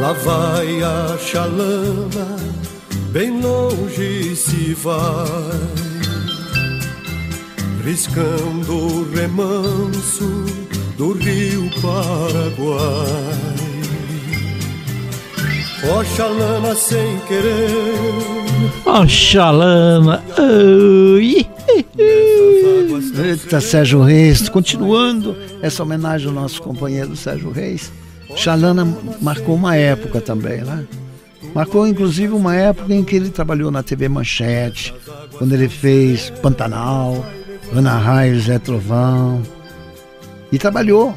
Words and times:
Lá 0.00 0.12
vai 0.12 0.82
a 0.82 1.16
chalana, 1.18 2.36
bem 3.10 3.40
longe 3.40 4.34
se 4.34 4.74
vai, 4.74 5.60
riscando 7.84 8.74
o 8.74 9.14
remanso 9.14 10.44
do 10.98 11.12
rio 11.12 11.70
Paraguai. 11.80 13.54
Ó 15.90 16.02
chalana 16.02 16.74
sem 16.74 17.18
querer, 17.28 17.70
ó 18.84 19.06
chalana, 19.06 20.22
oi. 20.38 21.46
Eita, 23.16 23.60
Sérgio 23.60 24.02
Reis, 24.02 24.48
continuando 24.48 25.36
essa 25.62 25.82
homenagem 25.82 26.28
ao 26.28 26.34
nosso 26.34 26.60
companheiro 26.60 27.14
Sérgio 27.14 27.50
Reis. 27.50 27.92
Xalana 28.36 28.86
marcou 29.20 29.54
uma 29.54 29.76
época 29.76 30.20
também, 30.20 30.62
né? 30.62 30.84
Marcou 31.54 31.86
inclusive 31.86 32.32
uma 32.32 32.54
época 32.54 32.92
em 32.92 33.04
que 33.04 33.14
ele 33.14 33.30
trabalhou 33.30 33.70
na 33.70 33.82
TV 33.82 34.08
Manchete, 34.08 34.94
quando 35.38 35.52
ele 35.52 35.68
fez 35.68 36.30
Pantanal, 36.42 37.24
Ana 37.72 37.96
Raio, 37.96 38.40
Zé 38.40 38.58
Trovão. 38.58 39.42
E 40.50 40.58
trabalhou 40.58 41.16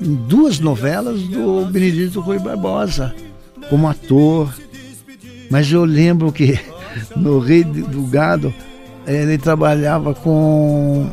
em 0.00 0.14
duas 0.14 0.58
novelas 0.58 1.20
do 1.22 1.66
Benedito 1.66 2.20
Rui 2.20 2.38
Barbosa, 2.38 3.14
como 3.68 3.88
ator. 3.88 4.52
Mas 5.50 5.70
eu 5.70 5.84
lembro 5.84 6.30
que 6.32 6.58
no 7.16 7.38
Rei 7.38 7.64
do 7.64 8.02
Gado 8.02 8.52
ele 9.06 9.38
trabalhava 9.38 10.14
com 10.14 11.10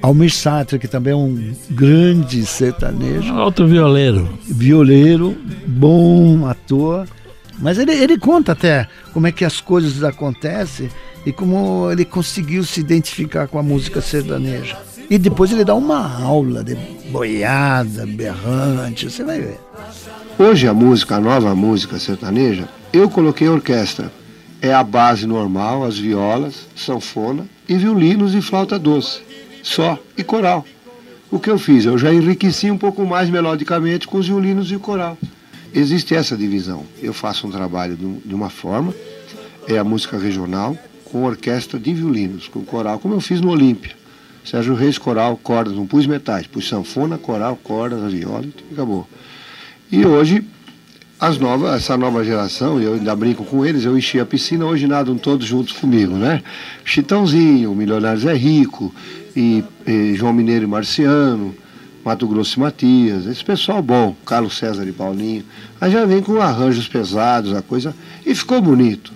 Almir 0.00 0.32
Sater, 0.32 0.78
que 0.78 0.86
também 0.86 1.12
é 1.12 1.16
um 1.16 1.54
grande 1.70 2.44
sertanejo. 2.46 3.32
Alto 3.34 3.66
violeiro. 3.66 4.28
Violeiro, 4.44 5.36
bom 5.66 6.46
ator. 6.46 7.06
Mas 7.58 7.78
ele, 7.78 7.92
ele 7.92 8.16
conta 8.16 8.52
até 8.52 8.86
como 9.12 9.26
é 9.26 9.32
que 9.32 9.44
as 9.44 9.60
coisas 9.60 10.04
acontecem 10.04 10.88
e 11.26 11.32
como 11.32 11.90
ele 11.90 12.04
conseguiu 12.04 12.62
se 12.62 12.80
identificar 12.80 13.48
com 13.48 13.58
a 13.58 13.62
música 13.62 14.00
sertaneja. 14.00 14.76
E 15.10 15.18
depois 15.18 15.50
ele 15.50 15.64
dá 15.64 15.74
uma 15.74 16.22
aula 16.22 16.62
de 16.62 16.76
boiada, 17.10 18.06
berrante, 18.06 19.10
você 19.10 19.24
vai 19.24 19.40
ver. 19.40 19.60
Hoje 20.38 20.68
a 20.68 20.74
música, 20.74 21.16
a 21.16 21.20
nova 21.20 21.54
música 21.54 21.98
sertaneja, 21.98 22.68
eu 22.92 23.10
coloquei 23.10 23.48
orquestra. 23.48 24.12
É 24.60 24.72
a 24.72 24.82
base 24.82 25.26
normal, 25.26 25.84
as 25.84 25.98
violas, 25.98 26.66
sanfona 26.74 27.46
e 27.68 27.76
violinos 27.76 28.34
e 28.34 28.42
flauta 28.42 28.76
doce 28.78 29.27
só 29.68 29.98
e 30.16 30.24
coral. 30.24 30.64
O 31.30 31.38
que 31.38 31.50
eu 31.50 31.58
fiz? 31.58 31.84
Eu 31.84 31.98
já 31.98 32.12
enriqueci 32.12 32.70
um 32.70 32.78
pouco 32.78 33.04
mais 33.04 33.28
melodicamente 33.28 34.08
com 34.08 34.16
os 34.16 34.26
violinos 34.26 34.70
e 34.70 34.76
o 34.76 34.80
coral. 34.80 35.18
Existe 35.74 36.14
essa 36.14 36.36
divisão. 36.36 36.86
Eu 37.02 37.12
faço 37.12 37.46
um 37.46 37.50
trabalho 37.50 37.96
de 38.24 38.34
uma 38.34 38.48
forma, 38.48 38.94
é 39.66 39.76
a 39.76 39.84
música 39.84 40.16
regional, 40.16 40.76
com 41.04 41.24
orquestra 41.24 41.78
de 41.78 41.92
violinos, 41.92 42.48
com 42.48 42.64
coral, 42.64 42.98
como 42.98 43.14
eu 43.14 43.20
fiz 43.20 43.40
no 43.40 43.50
Olímpia. 43.50 43.92
Sérgio 44.42 44.74
Reis, 44.74 44.96
coral, 44.96 45.36
cordas, 45.36 45.74
não 45.74 45.86
pus 45.86 46.06
metais, 46.06 46.46
pus 46.46 46.66
sanfona, 46.66 47.18
coral, 47.18 47.58
cordas, 47.62 48.10
viola 48.10 48.46
e 48.46 48.72
acabou. 48.72 49.06
E 49.92 50.06
hoje, 50.06 50.42
as 51.20 51.36
novas, 51.36 51.82
essa 51.82 51.96
nova 51.96 52.24
geração, 52.24 52.80
eu 52.80 52.94
ainda 52.94 53.14
brinco 53.16 53.44
com 53.44 53.66
eles, 53.66 53.84
eu 53.84 53.98
enchi 53.98 54.20
a 54.20 54.24
piscina, 54.24 54.64
hoje 54.64 54.86
nadam 54.86 55.18
todos 55.18 55.44
juntos 55.44 55.72
comigo, 55.72 56.14
né? 56.14 56.42
Chitãozinho, 56.84 57.74
Milionários 57.74 58.24
é 58.24 58.34
Rico, 58.34 58.94
e, 59.36 59.64
e 59.86 60.14
João 60.14 60.32
Mineiro 60.32 60.64
e 60.64 60.68
Marciano, 60.68 61.54
Mato 62.04 62.26
Grosso 62.26 62.58
e 62.58 62.60
Matias, 62.60 63.26
esse 63.26 63.44
pessoal 63.44 63.82
bom, 63.82 64.16
Carlos 64.24 64.56
César 64.56 64.86
e 64.86 64.92
Paulinho. 64.92 65.44
Aí 65.80 65.90
já 65.90 66.04
vem 66.04 66.22
com 66.22 66.40
arranjos 66.40 66.88
pesados, 66.88 67.54
a 67.54 67.62
coisa. 67.62 67.94
E 68.24 68.34
ficou 68.34 68.60
bonito, 68.62 69.12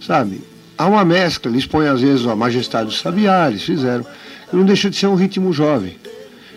sabe? 0.00 0.42
Há 0.76 0.86
uma 0.86 1.04
mescla, 1.04 1.50
eles 1.50 1.66
põem 1.66 1.86
às 1.86 2.00
vezes 2.00 2.26
a 2.26 2.34
Majestade 2.34 2.86
dos 2.86 3.00
Sabiá, 3.00 3.48
eles 3.48 3.62
fizeram. 3.62 4.04
E 4.52 4.56
não 4.56 4.64
deixa 4.64 4.90
de 4.90 4.96
ser 4.96 5.06
um 5.06 5.14
ritmo 5.14 5.52
jovem. 5.52 5.96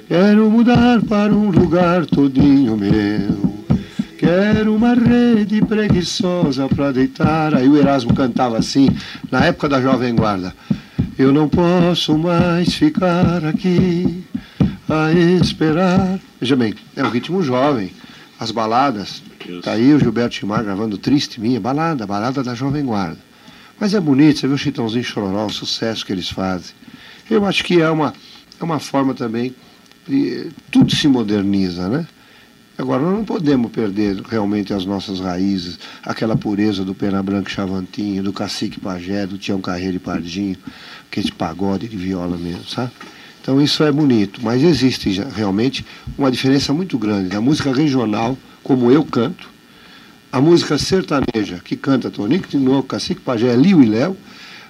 Quero 0.07 0.50
mudar 0.50 1.02
para 1.02 1.34
um 1.34 1.50
lugar 1.50 2.06
todinho 2.06 2.78
meu. 2.78 3.57
Quero 4.18 4.75
uma 4.75 4.94
rede 4.94 5.62
preguiçosa 5.62 6.68
para 6.68 6.91
deitar. 6.91 7.53
Aí 7.53 7.69
o 7.69 7.78
Erasmo 7.78 8.13
cantava 8.13 8.57
assim, 8.57 8.90
na 9.30 9.46
época 9.46 9.69
da 9.69 9.80
Jovem 9.80 10.16
Guarda. 10.16 10.56
Eu 11.17 11.33
não 11.33 11.50
posso 11.50 12.16
mais 12.16 12.75
ficar 12.75 13.44
aqui 13.44 14.23
a 14.88 15.11
esperar. 15.11 16.19
Veja 16.39 16.55
bem, 16.55 16.75
é 16.95 17.03
um 17.03 17.09
ritmo 17.09 17.41
jovem. 17.41 17.91
As 18.39 18.51
baladas, 18.51 19.23
tá 19.63 19.72
aí 19.72 19.95
o 19.95 20.00
Gilberto 20.00 20.35
Timar 20.35 20.63
gravando 20.63 20.95
Triste 20.95 21.41
Minha, 21.41 21.59
balada, 21.59 22.06
balada 22.06 22.44
da 22.44 22.53
Jovem 22.53 22.85
Guarda. 22.85 23.17
Mas 23.79 23.95
é 23.95 24.00
bonito, 24.00 24.39
você 24.39 24.47
vê 24.47 24.53
o 24.53 24.57
Chitãozinho 24.59 25.03
Chororó, 25.03 25.47
o 25.47 25.51
sucesso 25.51 26.06
que 26.06 26.11
eles 26.11 26.29
fazem. 26.29 26.75
Eu 27.27 27.45
acho 27.45 27.63
que 27.63 27.81
é 27.81 27.89
uma, 27.89 28.13
é 28.59 28.63
uma 28.63 28.79
forma 28.79 29.16
também, 29.16 29.56
de, 30.07 30.51
tudo 30.69 30.95
se 30.95 31.07
moderniza, 31.07 31.89
né? 31.89 32.07
Agora, 32.77 33.01
nós 33.01 33.13
não 33.13 33.25
podemos 33.25 33.71
perder 33.71 34.21
realmente 34.21 34.71
as 34.71 34.85
nossas 34.85 35.19
raízes, 35.19 35.79
aquela 36.03 36.38
pureza 36.38 36.85
do 36.85 36.93
Pena 36.93 37.23
Branca 37.23 37.49
Chavantinho, 37.49 38.21
do 38.21 38.31
Cacique 38.31 38.79
Pajé, 38.79 39.25
do 39.25 39.35
Tião 39.35 39.59
Carreiro 39.59 39.95
e 39.95 39.99
Pardinho, 39.99 40.55
aquele 41.09 41.31
pagode 41.31 41.88
de 41.88 41.97
viola 41.97 42.38
mesmo, 42.38 42.67
sabe? 42.67 42.91
Então 43.41 43.59
isso 43.59 43.83
é 43.83 43.91
bonito, 43.91 44.41
mas 44.43 44.61
existe 44.61 45.09
realmente 45.33 45.83
uma 46.15 46.29
diferença 46.29 46.71
muito 46.71 46.99
grande 46.99 47.29
da 47.29 47.41
música 47.41 47.73
regional, 47.73 48.38
como 48.61 48.91
eu 48.91 49.03
canto, 49.03 49.49
a 50.31 50.39
música 50.39 50.77
sertaneja, 50.77 51.59
que 51.63 51.75
canta 51.75 52.11
Tonico 52.11 52.47
de 52.47 52.57
Novo, 52.57 52.83
Cacique 52.83 53.21
Pajé, 53.21 53.55
Liu 53.55 53.81
e 53.81 53.88
Léo, 53.88 54.15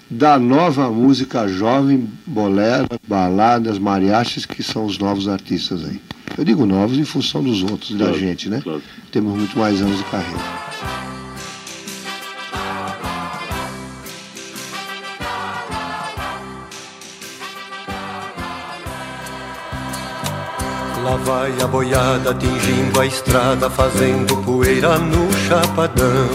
da 0.10 0.40
nova 0.40 0.90
música 0.90 1.46
jovem, 1.46 2.10
bolero, 2.26 2.88
baladas, 3.06 3.78
mariachis, 3.78 4.46
que 4.46 4.64
são 4.64 4.86
os 4.86 4.98
novos 4.98 5.28
artistas 5.28 5.84
aí. 5.84 6.00
Eu 6.38 6.46
digo 6.46 6.68
novos 6.68 6.98
em 6.98 7.04
função 7.04 7.42
dos 7.42 7.64
outros, 7.64 7.96
claro, 7.98 8.14
da 8.14 8.18
gente, 8.18 8.48
né? 8.48 8.62
Claro. 8.62 8.82
Temos 9.12 9.36
muito 9.36 9.58
mais 9.58 9.82
anos 9.82 9.98
de 9.98 10.04
carreira. 10.04 10.38
Lá 21.04 21.16
vai 21.26 21.60
a 21.60 21.68
boiada 21.68 22.30
atingindo 22.30 23.02
a 23.02 23.06
estrada, 23.08 23.68
fazendo 23.72 24.38
poeira 24.44 25.00
no 25.00 25.34
chapadão. 25.48 26.30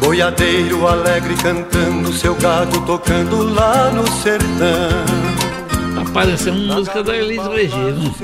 Boiadeiro 0.00 0.86
alegre 0.88 1.34
cantando, 1.42 2.10
seu 2.14 2.34
gado 2.36 2.80
tocando 2.86 3.42
lá 3.42 3.90
no 3.90 4.10
sertão 4.10 5.47
parecendo 6.08 6.58
música 6.74 7.02
da 7.02 7.16
Elis 7.16 7.46
Regina. 7.46 8.14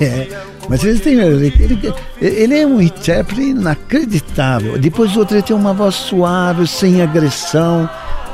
É, 0.00 0.28
mas 0.68 0.84
ele 0.84 0.98
tem. 0.98 1.18
Ele, 1.18 1.52
ele, 1.58 1.94
ele, 2.20 2.58
é 2.58 2.66
um 2.66 2.80
intérprete 2.80 3.50
inacreditável. 3.50 4.78
Depois 4.78 5.14
o 5.16 5.20
outro 5.20 5.36
ele 5.36 5.42
tem 5.42 5.54
uma 5.54 5.72
voz 5.72 5.94
suave, 5.94 6.66
sem 6.66 7.02
agressão. 7.02 7.88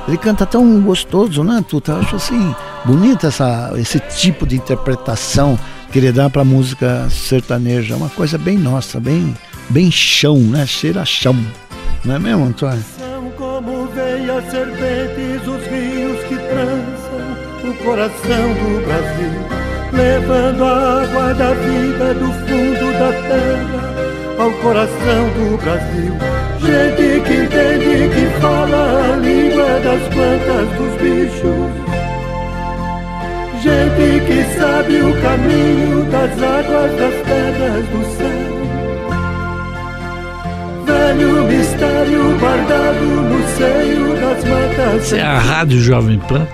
Ele 0.07 0.17
canta 0.17 0.47
tão 0.47 0.81
gostoso, 0.81 1.45
né, 1.45 1.63
Tuta? 1.69 1.93
Eu 1.93 1.99
acho 1.99 2.17
assim, 2.17 2.55
bonita 2.85 3.27
essa, 3.27 3.73
esse 3.77 4.01
tipo 4.01 4.47
de 4.47 4.57
interpretação 4.57 5.59
que 5.93 5.99
ele 5.99 6.13
dá 6.13 6.31
pra 6.31 6.45
música 6.45 7.09
sertaneja. 7.11 7.95
É 7.95 7.97
uma 7.97 8.09
coisa 8.09 8.39
bem 8.39 8.57
nossa, 8.57 8.99
bem, 8.99 9.37
bem 9.69 9.91
chão, 9.91 10.39
né? 10.39 10.67
Cheira 10.67 11.05
chão. 11.05 11.37
Não 12.05 12.15
é 12.15 12.19
mesmo, 12.19 12.45
Antônio? 12.45 12.83
São 12.99 13.31
como 13.37 13.87
veias 13.89 14.45
serpentes 14.51 15.47
os 15.47 15.67
rios 15.67 16.25
que 16.25 16.37
transam 16.37 16.98
o 17.69 17.75
coração 17.85 18.49
do 18.55 18.85
Brasil, 18.87 19.41
levando 19.93 20.65
a 20.65 21.03
água 21.03 21.35
da 21.35 21.53
vida 21.55 22.15
do 22.15 22.33
fundo 22.47 22.93
da 22.99 23.13
terra 23.29 23.89
ao 24.39 24.51
coração 24.63 25.29
do 25.37 25.57
Brasil. 25.59 26.15
Gente 26.61 27.21
que 27.27 27.35
entende, 27.35 28.09
que 28.15 28.41
fala 28.41 29.13
a 29.13 29.17
língua 29.17 29.81
das 29.81 30.03
plantas 30.15 30.69
dos 30.77 30.93
bichos. 31.03 31.71
Gente 33.63 34.21
que 34.27 34.59
sabe 34.59 35.01
o 35.03 35.23
caminho 35.23 36.05
das 36.11 36.33
águas 36.43 36.93
das 36.97 37.15
terras 37.27 37.87
do 37.89 38.17
céu. 38.17 38.59
sonho 42.09 42.39
guardado 42.39 43.05
no 43.05 43.49
seio 43.57 44.15
das 44.21 44.45
matas. 44.45 45.03
Essa 45.03 45.17
é 45.17 45.23
a 45.23 45.39
Rádio 45.39 45.81
Jovem 45.81 46.19
Pan. 46.19 46.47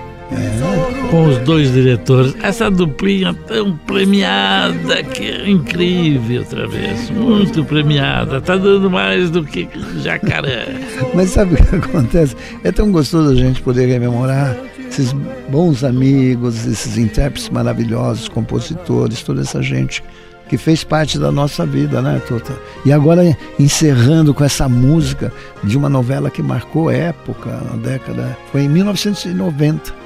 Com 1.15 1.27
os 1.27 1.37
dois 1.37 1.71
diretores, 1.71 2.35
essa 2.43 2.69
duplinha 2.69 3.33
tão 3.47 3.77
premiada 3.77 5.01
que 5.01 5.23
é 5.23 5.49
incrível, 5.49 6.43
Travesso, 6.43 7.13
muito 7.13 7.63
premiada, 7.63 8.41
tá 8.41 8.57
dando 8.57 8.91
mais 8.91 9.29
do 9.29 9.41
que 9.41 9.65
jacaré. 10.03 10.67
Mas 11.13 11.29
sabe 11.29 11.53
o 11.53 11.57
que 11.57 11.71
acontece? 11.87 12.35
É 12.65 12.71
tão 12.73 12.91
gostoso 12.91 13.31
a 13.31 13.35
gente 13.35 13.61
poder 13.61 13.85
rememorar 13.85 14.57
esses 14.89 15.13
bons 15.47 15.85
amigos, 15.85 16.67
esses 16.67 16.97
intérpretes 16.97 17.49
maravilhosos, 17.49 18.27
compositores, 18.27 19.23
toda 19.23 19.39
essa 19.39 19.63
gente 19.63 20.03
que 20.49 20.57
fez 20.57 20.83
parte 20.83 21.17
da 21.17 21.31
nossa 21.31 21.65
vida, 21.65 22.01
né, 22.01 22.21
Tota? 22.27 22.59
E 22.85 22.91
agora 22.91 23.37
encerrando 23.57 24.33
com 24.33 24.43
essa 24.43 24.67
música 24.67 25.31
de 25.63 25.77
uma 25.77 25.87
novela 25.87 26.29
que 26.29 26.43
marcou 26.43 26.91
época, 26.91 27.51
na 27.51 27.77
década, 27.77 28.37
foi 28.51 28.63
em 28.63 28.67
1990, 28.67 30.03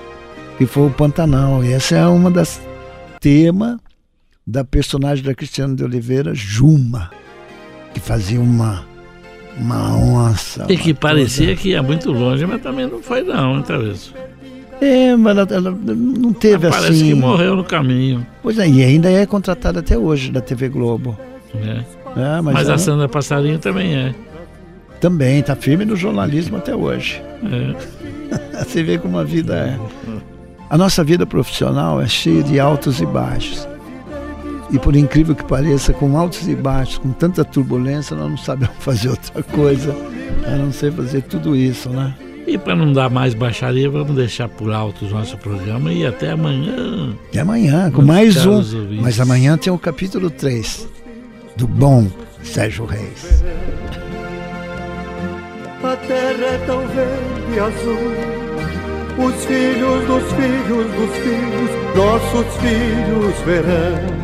que 0.60 0.66
foi 0.68 0.86
o 0.88 0.92
Pantanal. 0.92 1.64
E 1.64 1.72
essa 1.74 1.96
é 1.96 2.06
uma 2.06 2.30
das 2.30 2.62
tema 3.20 3.80
da 4.46 4.64
personagem 4.64 5.24
da 5.24 5.34
Cristiana 5.34 5.76
de 5.76 5.84
Oliveira, 5.84 6.34
Juma, 6.36 7.10
que 7.94 8.00
fazia 8.00 8.40
uma 8.40 8.88
uma 9.58 9.94
onça. 9.98 10.66
E 10.70 10.78
que 10.78 10.94
parecia 10.94 11.48
coisa- 11.48 11.62
que 11.62 11.70
ia 11.70 11.82
muito 11.84 12.12
longe, 12.12 12.46
mas 12.46 12.62
também 12.62 12.88
não 12.88 13.02
foi 13.02 13.24
não, 13.24 13.58
hein, 13.58 13.62
Travesso? 13.64 14.14
É, 14.80 15.14
mas 15.18 15.38
ela, 15.38 15.48
ela 15.52 15.72
não 15.72 16.32
teve 16.32 16.70
Parece 16.70 16.92
assim. 16.92 17.08
que 17.10 17.14
morreu 17.16 17.58
no 17.58 17.64
caminho. 17.66 18.26
Pois 18.42 18.58
é, 18.58 18.66
e 18.70 18.82
ainda 18.82 19.12
é 19.12 19.26
contratada 19.26 19.82
até 19.82 19.98
hoje 19.98 20.32
da 20.32 20.40
TV 20.40 20.70
Globo. 20.70 21.18
né? 21.54 21.84
É, 22.16 22.42
mas 22.42 22.54
Mas, 22.54 22.70
a 22.70 22.78
Sandra 22.78 23.10
Passarinho 23.10 23.60
também 23.60 23.94
é. 23.94 24.16
também 25.02 25.40
está 25.40 25.56
firme 25.58 25.84
no 25.84 25.96
jornalismo 25.98 26.56
até 26.58 26.74
hoje. 26.76 27.22
é. 27.44 28.00
Você 28.64 28.84
vê 28.84 28.98
como 28.98 29.18
a 29.18 29.24
vida 29.24 29.56
é. 29.56 29.80
A 30.70 30.78
nossa 30.78 31.04
vida 31.04 31.26
profissional 31.26 32.00
é 32.00 32.08
cheia 32.08 32.44
de 32.44 32.60
altos 32.60 33.02
e 33.02 33.06
baixos. 33.06 33.68
E 34.72 34.78
por 34.78 34.96
incrível 34.96 35.34
que 35.34 35.44
pareça, 35.44 35.92
com 35.92 36.16
altos 36.16 36.48
e 36.48 36.56
baixos, 36.56 37.00
com 37.00 37.12
tanta 37.12 37.44
turbulência, 37.44 38.16
nós 38.16 38.30
não 38.30 38.38
sabemos 38.38 38.76
fazer 38.80 39.10
outra 39.10 39.42
coisa 39.42 39.96
a 40.46 40.56
não 40.58 40.72
ser 40.72 40.92
fazer 40.94 41.24
tudo 41.24 41.56
isso, 41.56 41.90
né? 41.90 42.14
E 42.46 42.58
para 42.58 42.76
não 42.76 42.94
dar 42.94 43.10
mais 43.10 43.34
baixaria, 43.34 43.90
vamos 43.90 44.16
deixar 44.16 44.48
por 44.48 44.72
alto 44.72 45.06
o 45.06 45.10
nosso 45.10 45.38
programa 45.38 45.92
e 45.92 46.06
até 46.06 46.32
amanhã. 46.32 47.14
E 47.34 47.40
amanhã, 47.40 47.92
com 47.92 48.04
mais 48.04 48.46
um. 48.46 48.58
ouvintes. 48.58 49.02
Mas 49.02 49.20
amanhã 49.20 49.58
tem 49.58 49.74
o 49.74 49.78
capítulo 49.78 50.30
3 50.30 50.88
do 51.58 51.68
bom 51.68 52.08
Sérgio 52.44 52.86
Reis. 52.86 53.44
A 55.84 55.96
terra 55.96 56.46
é 56.46 56.58
tão 56.66 56.88
verde 56.88 57.56
e 57.56 57.60
azul. 57.60 58.49
Os 59.18 59.46
filhos 59.46 60.06
dos 60.06 60.24
filhos 60.34 60.88
dos 60.94 61.16
filhos, 61.18 61.96
nossos 61.96 62.56
filhos 62.58 63.40
verão. 63.46 64.20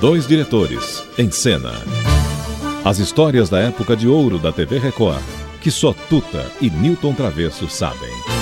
Dois 0.00 0.26
diretores, 0.26 1.02
em 1.16 1.30
cena. 1.30 1.72
As 2.84 2.98
histórias 2.98 3.48
da 3.48 3.60
época 3.60 3.96
de 3.96 4.06
ouro 4.06 4.38
da 4.38 4.52
TV 4.52 4.78
Record, 4.78 5.22
que 5.62 5.70
só 5.70 5.94
Tuta 5.94 6.44
e 6.60 6.68
Newton 6.68 7.14
Travesso 7.14 7.66
sabem. 7.70 8.33